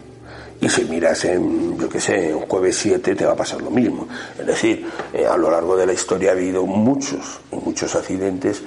[0.61, 3.71] Y si miras en, yo qué sé, en jueves 7 te va a pasar lo
[3.71, 4.07] mismo.
[4.39, 8.63] Es decir, eh, a lo largo de la historia ha habido muchos, muchos accidentes.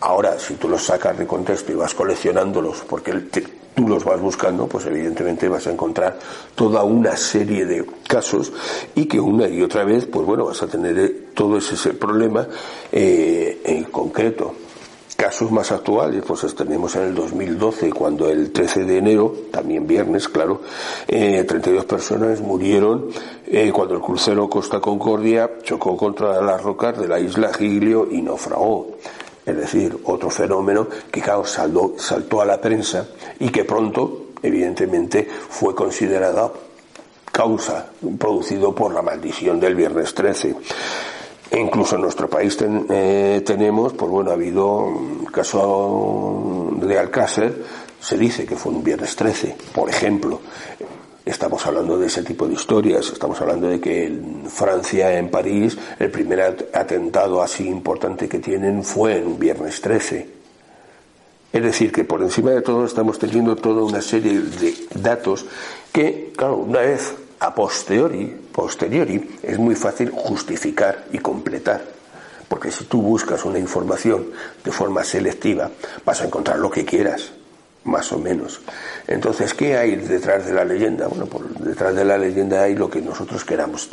[0.00, 3.12] Ahora, si tú los sacas de contexto y vas coleccionándolos, porque
[3.74, 6.18] tú los vas buscando, pues evidentemente vas a encontrar
[6.54, 8.52] toda una serie de casos
[8.94, 12.46] y que una y otra vez, pues bueno, vas a tener eh, todo ese, problema
[12.92, 14.54] eh, en concreto
[15.16, 20.28] Casos más actuales, pues tenemos en el 2012, cuando el 13 de enero, también viernes,
[20.28, 20.60] claro,
[21.06, 23.10] eh, 32 personas murieron
[23.46, 28.22] eh, cuando el crucero Costa Concordia chocó contra las rocas de la isla Giglio y
[28.22, 28.96] naufragó.
[29.46, 33.06] Es decir, otro fenómeno que claro, saltó a la prensa
[33.38, 36.50] y que pronto, evidentemente, fue considerada
[37.30, 40.54] causa producido por la maldición del viernes 13.
[41.54, 42.58] E incluso en nuestro país
[42.90, 47.64] eh, tenemos, pues bueno, ha habido un caso de Alcácer,
[48.00, 50.40] se dice que fue un viernes 13, por ejemplo.
[51.24, 55.78] Estamos hablando de ese tipo de historias, estamos hablando de que en Francia, en París,
[56.00, 60.28] el primer atentado así importante que tienen fue en un viernes 13.
[61.52, 65.46] Es decir, que por encima de todo estamos teniendo toda una serie de datos
[65.92, 67.14] que, claro, una vez
[67.44, 71.82] a posteriori, posteriori es muy fácil justificar y completar.
[72.48, 74.30] Porque si tú buscas una información
[74.64, 75.70] de forma selectiva,
[76.06, 77.32] vas a encontrar lo que quieras,
[77.84, 78.62] más o menos.
[79.06, 81.06] Entonces, ¿qué hay detrás de la leyenda?
[81.06, 83.90] Bueno, por detrás de la leyenda hay lo que nosotros queramos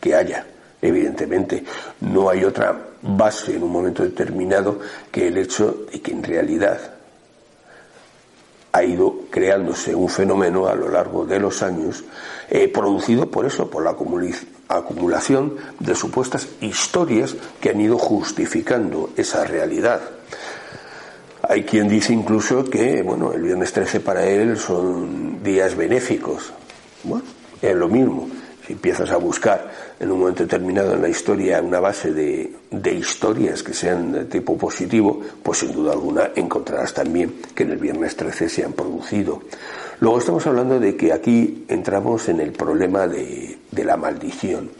[0.00, 0.46] que haya.
[0.80, 1.64] Evidentemente,
[2.02, 4.78] no hay otra base en un momento determinado
[5.10, 6.78] que el hecho de que en realidad
[8.72, 12.04] ha ido creándose un fenómeno a lo largo de los años
[12.54, 13.96] eh, producido por eso, por la
[14.68, 20.02] acumulación de supuestas historias que han ido justificando esa realidad.
[21.48, 26.52] Hay quien dice incluso que, bueno, el viernes 13 para él son días benéficos.
[27.04, 27.24] Bueno,
[27.62, 28.28] es lo mismo.
[28.66, 32.94] Si empiezas a buscar en un momento determinado en la historia una base de, de,
[32.94, 37.78] historias que sean de tipo positivo, pues sin duda alguna encontrarás también que en el
[37.78, 39.40] viernes 13 se han producido.
[40.00, 44.70] Luego estamos hablando de que aquí entramos en el problema de, la maldición.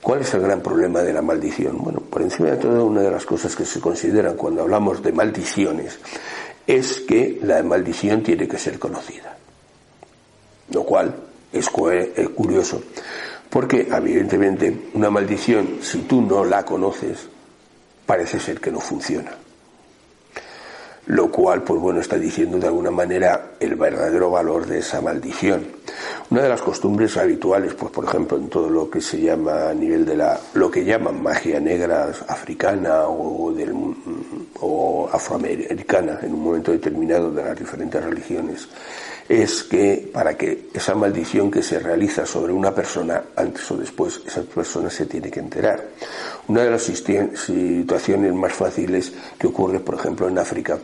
[0.00, 1.78] ¿Cuál es el gran problema de la maldición?
[1.78, 5.12] Bueno, por encima de todo, una de las cosas que se consideran cuando hablamos de
[5.12, 5.98] maldiciones
[6.66, 9.36] es que la maldición tiene que ser conocida.
[10.70, 11.14] Lo cual
[11.52, 12.82] es, curioso.
[13.48, 17.26] Porque, evidentemente, una maldición, si tú no la conoces,
[18.04, 19.32] parece ser que no funciona.
[21.08, 25.66] Lo cual, pues bueno, está diciendo de alguna manera el verdadero valor de esa maldición.
[26.28, 29.74] Una de las costumbres habituales, pues por ejemplo, en todo lo que se llama a
[29.74, 33.72] nivel de la, lo que llaman magia negra africana o, del,
[34.60, 38.68] o afroamericana en un momento determinado de las diferentes religiones,
[39.28, 44.22] es que para que esa maldición que se realiza sobre una persona, antes o después,
[44.26, 45.84] esa persona se tiene que enterar.
[46.48, 50.78] Una de las situaciones más fáciles que ocurre, por ejemplo, en África,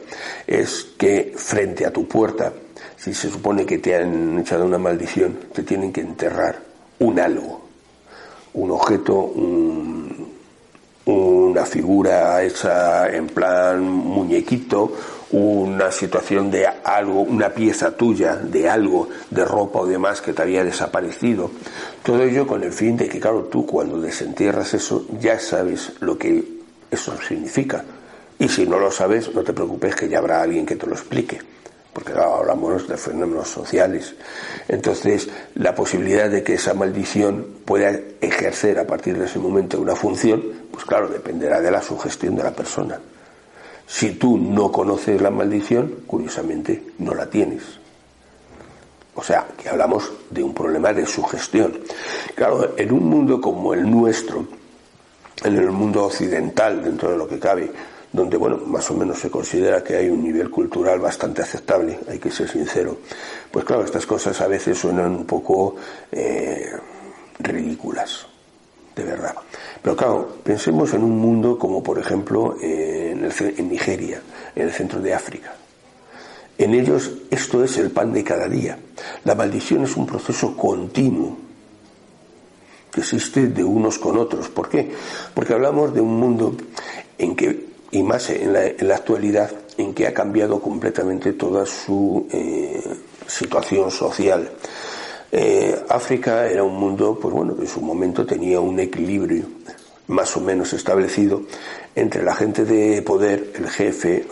[0.46, 2.52] es que frente a tu puerta,
[2.98, 6.58] si se supone que te han echado una maldición, te tienen que enterrar
[6.98, 7.64] un algo,
[8.52, 9.32] un objeto,
[11.06, 14.92] una figura hecha en plan muñequito,
[15.34, 20.42] una situación de algo, una pieza tuya, de algo, de ropa o demás que te
[20.42, 21.50] había desaparecido.
[22.04, 26.16] Todo ello con el fin de que, claro, tú cuando desentierras eso ya sabes lo
[26.16, 26.44] que
[26.88, 27.84] eso significa.
[28.38, 30.92] Y si no lo sabes, no te preocupes que ya habrá alguien que te lo
[30.92, 31.40] explique.
[31.92, 34.14] Porque hablamos de fenómenos sociales.
[34.68, 39.96] Entonces, la posibilidad de que esa maldición pueda ejercer a partir de ese momento una
[39.96, 43.00] función, pues claro, dependerá de la sugestión de la persona.
[43.86, 47.62] Si tú no conoces la maldición, curiosamente no la tienes.
[49.14, 51.80] O sea, que hablamos de un problema de sugestión.
[52.34, 54.46] Claro, en un mundo como el nuestro,
[55.44, 57.70] en el mundo occidental, dentro de lo que cabe,
[58.10, 62.18] donde, bueno, más o menos se considera que hay un nivel cultural bastante aceptable, hay
[62.18, 62.98] que ser sincero,
[63.50, 65.74] pues claro, estas cosas a veces suenan un poco
[66.12, 66.70] eh,
[67.40, 68.26] ridículas
[68.94, 69.34] de verdad.
[69.82, 74.22] Pero claro, pensemos en un mundo como por ejemplo en, en Nigeria,
[74.54, 75.54] en el centro de África.
[76.56, 78.78] En ellos esto es el pan de cada día.
[79.24, 81.36] La maldición es un proceso continuo
[82.94, 84.48] que existe de unos con otros.
[84.48, 84.92] ¿Por qué?
[85.34, 86.54] Porque hablamos de un mundo
[87.18, 92.80] en que, y más en la, actualidad, en que ha cambiado completamente toda su eh,
[93.26, 94.48] situación social.
[95.36, 99.44] Eh, África era un mundo, pues bueno, en su momento tenía un equilibrio
[100.06, 101.42] más o menos establecido
[101.96, 104.28] entre la gente de poder, el jefe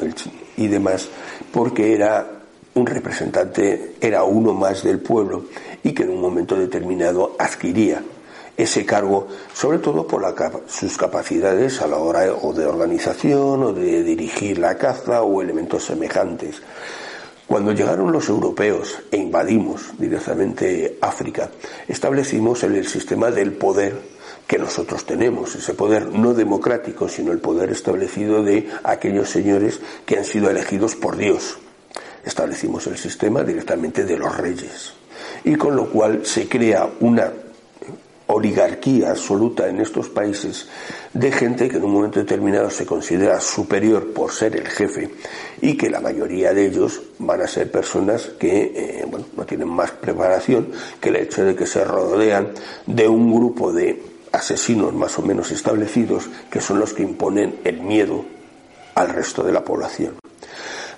[0.56, 1.08] y demás,
[1.52, 2.24] porque era
[2.74, 5.46] un representante, era uno más del pueblo
[5.82, 8.00] y que en un momento determinado adquiría
[8.56, 10.22] ese cargo, sobre todo por
[10.68, 15.84] sus capacidades a la hora o de organización o de dirigir la caza o elementos
[15.84, 16.62] semejantes.
[17.52, 21.50] Cuando llegaron los europeos e invadimos directamente África,
[21.86, 23.94] establecimos el, sistema del poder
[24.46, 30.16] que nosotros tenemos, ese poder no democrático, sino el poder establecido de aquellos señores que
[30.16, 31.58] han sido elegidos por Dios.
[32.24, 34.94] Establecimos el sistema directamente de los reyes.
[35.44, 37.30] Y con lo cual se crea una
[38.32, 40.66] oligarquía absoluta en estos países
[41.12, 45.10] de gente que en un momento determinado se considera superior por ser el jefe
[45.60, 49.68] y que la mayoría de ellos van a ser personas que eh, bueno, no tienen
[49.68, 50.68] más preparación
[51.00, 52.52] que el hecho de que se rodean
[52.86, 57.80] de un grupo de asesinos más o menos establecidos que son los que imponen el
[57.80, 58.24] miedo
[58.94, 60.14] al resto de la población.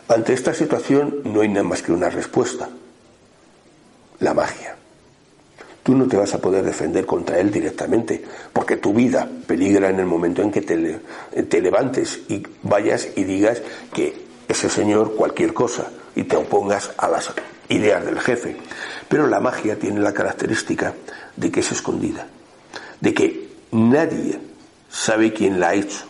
[0.07, 2.69] Ante esta situación no hay nada más que una respuesta,
[4.21, 4.77] la magia
[5.85, 10.01] tú no te vas a poder defender contra él directamente, porque tu vida peligra en
[10.01, 13.61] el momento en que te, levantes y vayas y digas
[13.93, 17.31] que ese señor cualquier cosa y te opongas a las
[17.69, 18.57] ideas del jefe.
[19.09, 20.95] Pero la magia tiene la característica
[21.37, 22.27] de que es escondida,
[23.01, 24.41] de que nadie
[24.89, 26.07] sabe quién la ha hecho,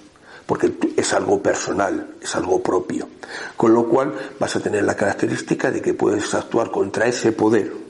[0.47, 3.09] porque es algo personal, es algo propio.
[3.57, 7.84] Con lo cual vas a tener la característica de que puedes actuar contra ese poder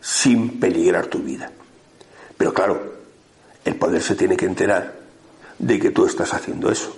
[0.00, 1.50] sin peligrar tu vida.
[2.36, 2.94] Pero claro,
[3.64, 4.94] el poder se tiene que enterar
[5.58, 6.96] de que tú estás haciendo eso.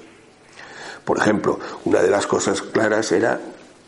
[1.05, 3.41] Por ejemplo, una de las cosas claras era,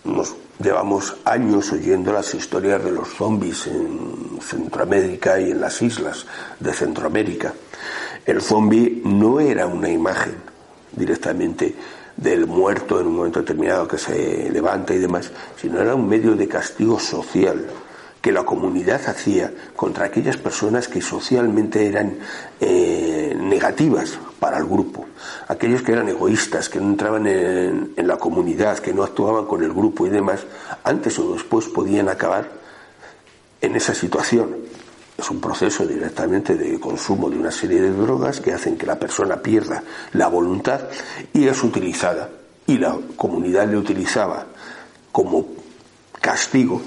[0.04, 6.26] nos llevamos años oyendo las historias de los zombies en Centroamérica y en las islas
[6.58, 7.52] de Centroamérica.
[8.24, 10.36] El zombie no era una imagen
[10.92, 11.74] directamente
[12.16, 16.34] del muerto en un momento determinado que se levanta y demás, sino era un medio
[16.34, 17.66] de castigo social
[18.22, 22.18] que la comunidad hacía contra aquellas personas que socialmente eran
[22.60, 25.06] eh, negativas para el grupo,
[25.48, 29.64] aquellos que eran egoístas, que no entraban en, en la comunidad, que no actuaban con
[29.64, 30.46] el grupo y demás,
[30.84, 32.48] antes o después podían acabar
[33.60, 34.56] en esa situación.
[35.18, 39.00] Es un proceso directamente de consumo de una serie de drogas que hacen que la
[39.00, 39.82] persona pierda
[40.12, 40.80] la voluntad
[41.32, 42.30] y es utilizada.
[42.68, 44.46] Y la comunidad le utilizaba
[45.10, 45.46] como
[46.20, 46.80] castigo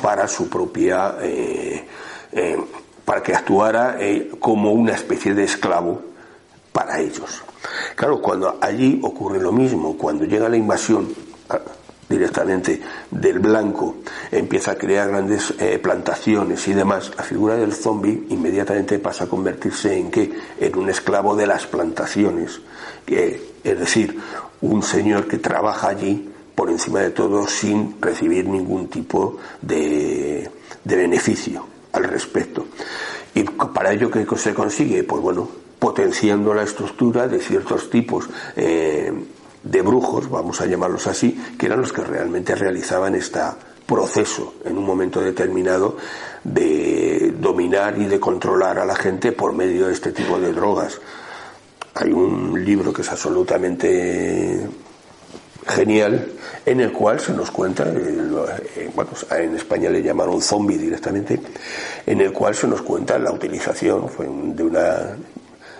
[0.00, 1.84] para su propia, eh,
[2.32, 2.56] eh,
[3.04, 6.02] para que actuara eh, como una especie de esclavo
[6.72, 7.42] para ellos.
[7.94, 11.08] Claro, cuando allí ocurre lo mismo, cuando llega la invasión
[12.08, 12.80] directamente
[13.10, 13.96] del blanco
[14.32, 19.96] empieza a crear grandes plantaciones y demás, la figura del zombie inmediatamente pasa a convertirse
[19.96, 20.32] en qué?
[20.58, 22.60] En un esclavo de las plantaciones,
[23.06, 24.18] es decir,
[24.60, 26.29] un señor que trabaja allí
[26.60, 30.46] por encima de todo sin recibir ningún tipo de,
[30.84, 32.66] de beneficio al respecto.
[33.34, 35.02] ¿Y para ello qué se consigue?
[35.04, 35.48] Pues bueno,
[35.78, 39.10] potenciando la estructura de ciertos tipos eh,
[39.62, 43.40] de brujos, vamos a llamarlos así, que eran los que realmente realizaban este
[43.86, 45.96] proceso en un momento determinado
[46.44, 51.00] de dominar y de controlar a la gente por medio de este tipo de drogas.
[51.94, 54.68] Hay un libro que es absolutamente
[55.66, 56.32] genial
[56.66, 61.40] en el cual se nos cuenta, eh, bueno, en España le llamaron zombie directamente,
[62.06, 65.16] en el cual se nos cuenta la utilización de una,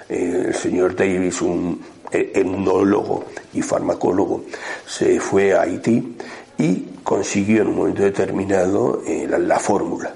[0.08, 4.44] eh, el señor Davis, un etnólogo y farmacólogo,
[4.86, 6.16] se fue a Haití
[6.58, 10.12] y consiguió en un momento determinado eh, la, fórmula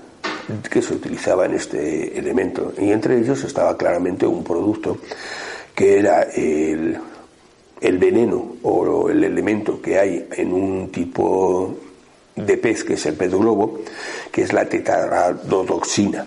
[0.71, 2.73] que se utilizaba en este elemento.
[2.79, 4.99] Y entre ellos estaba claramente un producto
[5.75, 6.99] que era el,
[7.85, 11.77] el veneno o el elemento que hay en un tipo
[12.35, 13.81] de pez que es el pez globo,
[14.33, 16.27] que es la tetradotoxina.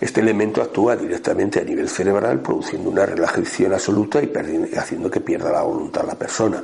[0.00, 4.32] Este elemento actúa directamente a nivel cerebral, produciendo una relajación absoluta y
[4.74, 6.62] haciendo que pierda la voluntad la persona.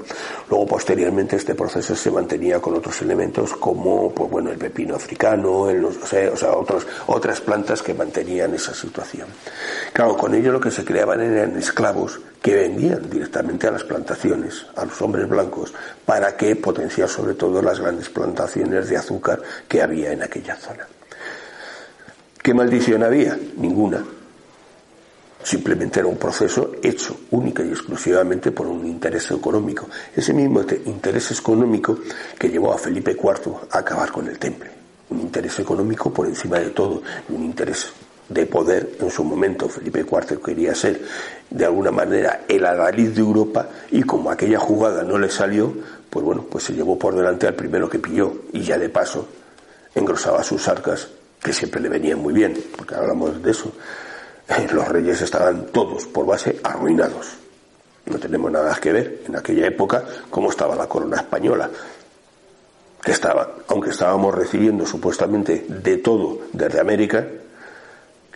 [0.49, 5.53] Luego, posteriormente, este proceso se mantenía con otros elementos como, pues bueno, el pepino africano,
[5.53, 6.31] o sea,
[7.07, 9.29] otras plantas que mantenían esa situación.
[9.93, 14.65] Claro, con ello lo que se creaban eran esclavos que vendían directamente a las plantaciones,
[14.77, 15.75] a los hombres blancos,
[16.07, 20.87] para que potenciar sobre todo las grandes plantaciones de azúcar que había en aquella zona.
[22.47, 23.37] ¿Qué maldición había?
[23.57, 24.05] Ninguna.
[25.43, 29.89] Simplemente era un proceso hecho única y exclusivamente por un interés económico.
[30.15, 31.99] Ese mismo interés económico
[32.39, 34.71] que llevó a Felipe IV a acabar con el temple.
[35.11, 37.89] Un interés económico por encima de todo, un interés
[38.29, 39.69] de poder en su momento.
[39.69, 41.03] Felipe IV quería ser
[41.51, 45.75] de alguna manera el adalid de Europa y como aquella jugada no le salió,
[46.09, 49.27] pues bueno, pues se llevó por delante al primero que pilló y ya de paso
[49.97, 51.09] engrosaba sus arcas
[51.43, 53.73] que siempre le venían muy bien, porque hablamos de eso.
[54.73, 57.37] Los reyes estaban todos por base arruinados.
[58.07, 61.69] No tenemos nada que ver en aquella época cómo estaba la corona española,
[63.03, 67.27] que estaba, aunque estábamos recibiendo supuestamente de todo desde América,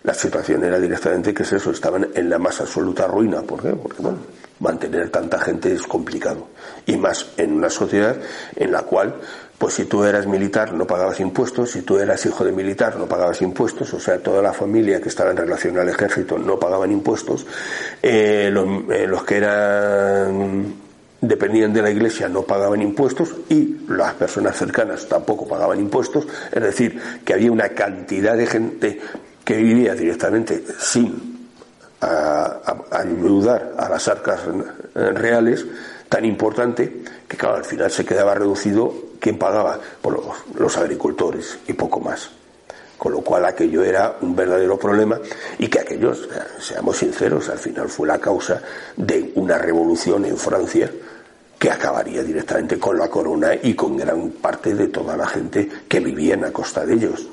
[0.03, 3.43] la situación era directamente que es eso, estaban en la más absoluta ruina.
[3.43, 3.71] ¿Por qué?
[3.71, 4.19] Porque bueno,
[4.61, 6.49] mantener tanta gente es complicado.
[6.87, 8.17] Y más en una sociedad
[8.57, 9.15] en la cual
[9.61, 13.07] pues si tú eras militar no pagabas impuestos, si tú eras hijo de militar no
[13.07, 16.91] pagabas impuestos, o sea, toda la familia que estaba en relación al ejército no pagaban
[16.91, 17.47] impuestos,
[18.03, 20.75] eh, eh, los, que eran
[21.21, 26.63] dependían de la iglesia no pagaban impuestos y las personas cercanas tampoco pagaban impuestos, es
[26.63, 28.99] decir, que había una cantidad de gente
[29.45, 31.51] que vivía directamente sin
[32.91, 34.41] ayudar a las arcas
[34.95, 35.67] reales
[36.11, 39.79] tan importante que claro, al final se quedaba reducido ¿Quién pagaba?
[40.01, 40.23] Por
[40.59, 42.31] los, agricultores y poco más.
[42.97, 45.21] Con lo cual aquello era un verdadero problema
[45.59, 48.63] y que aquellos, seamos sinceros, al final fue la causa
[48.97, 50.91] de una revolución en Francia
[51.59, 56.01] que acabaría directamente con la corona y con gran parte de toda la gente que
[56.01, 57.27] vivía en costa de ellos.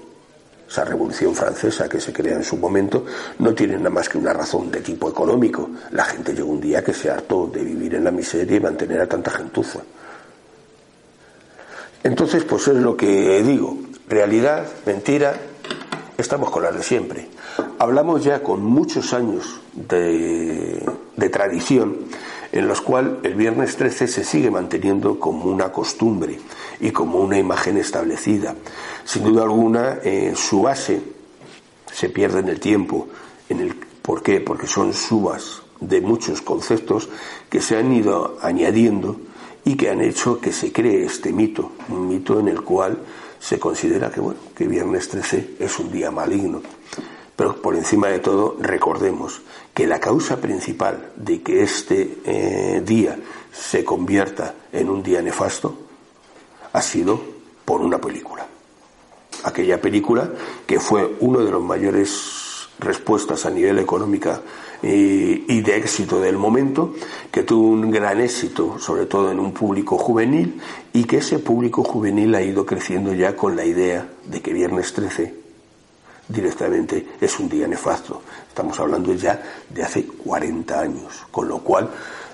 [0.69, 3.05] Esa revolución francesa que se crea en su momento
[3.39, 5.69] no tiene nada más que una razón de tipo económico.
[5.91, 9.01] La gente llegó un día que se hartó de vivir en la miseria y mantener
[9.01, 9.79] a tanta gentuza.
[12.03, 15.35] Entonces, pues es lo que digo, realidad, mentira,
[16.17, 17.27] estamos con las de siempre.
[17.79, 20.83] Hablamos ya con muchos años de,
[21.31, 21.97] tradición
[22.51, 26.39] en los cuales el viernes 13 se sigue manteniendo como una costumbre
[26.79, 28.55] y como una imagen establecida.
[29.03, 31.01] Sin duda alguna, eh, su base
[31.91, 33.07] se pierde en el tiempo.
[33.49, 34.39] En el, ¿Por qué?
[34.39, 37.09] Porque son subas de muchos conceptos
[37.49, 39.19] que se han ido añadiendo
[39.65, 42.97] y que han hecho que se cree este mito, un mito en el cual
[43.39, 46.61] se considera que bueno, que viernes 13 es un día maligno.
[47.37, 49.41] Pero por encima de todo, recordemos
[49.75, 53.15] que la causa principal de que este eh, día
[53.53, 55.77] se convierta en un día nefasto
[56.73, 57.21] ha sido
[57.63, 58.47] por una película.
[59.43, 60.31] Aquella película
[60.65, 64.41] que fue uno de los mayores respuestas a nivel económica
[64.81, 66.95] y, de éxito del momento,
[67.31, 70.59] que tuvo un gran éxito, sobre todo en un público juvenil,
[70.91, 74.93] y que ese público juvenil ha ido creciendo ya con la idea de que Viernes
[74.93, 75.46] 13
[76.27, 78.21] directamente es un día nefasto.
[78.47, 81.89] Estamos hablando ya de hace 40 años, con lo cual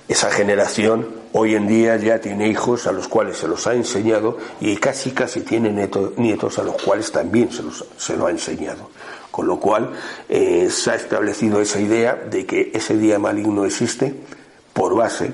[0.08, 4.38] esa generación hoy en día ya tiene hijos a los cuales se los ha enseñado
[4.60, 5.72] y casi casi tiene
[6.18, 8.90] nietos a los cuales también se, los, se lo ha enseñado.
[9.32, 9.92] Con lo cual
[10.30, 14.14] eh, se ha establecido esa idea de que ese día maligno existe
[14.74, 15.34] por base,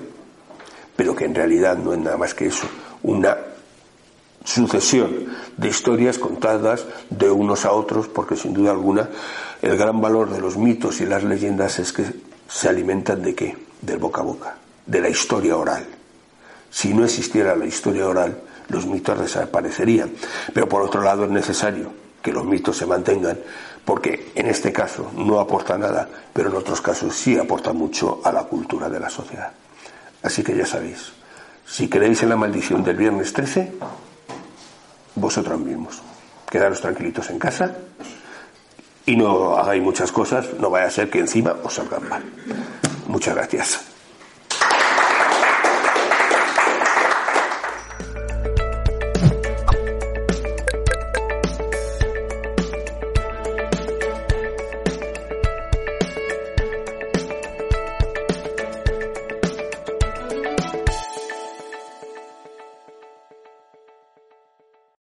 [0.95, 2.67] pero que en realidad no es nada más que eso,
[3.03, 3.37] una
[4.43, 5.27] sucesión
[5.57, 9.09] de historias contadas de unos a otros, porque sin duda alguna
[9.61, 12.05] el gran valor de los mitos y las leyendas es que
[12.47, 13.57] se alimentan de qué?
[13.81, 15.85] Del boca a boca, de la historia oral.
[16.69, 20.11] Si no existiera la historia oral, los mitos desaparecerían.
[20.53, 23.37] Pero por otro lado es necesario que los mitos se mantengan,
[23.83, 28.31] porque en este caso no aporta nada, pero en otros casos sí aporta mucho a
[28.31, 29.51] la cultura de la sociedad.
[30.21, 31.11] Así que ya sabéis,
[31.65, 33.73] si creéis en la maldición del viernes 13,
[35.19, 36.01] vosotros mismos.
[36.49, 37.75] Quedaros tranquilitos en casa
[39.05, 42.23] y no hagáis muchas cosas, no vaya a ser que encima os salgan mal.
[43.07, 43.88] Muchas gracias.